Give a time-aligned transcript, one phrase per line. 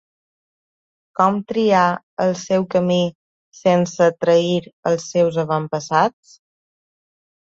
[1.19, 1.81] Com triar
[2.23, 2.97] el seu camí
[3.59, 6.33] sense trair als seus avantpassats?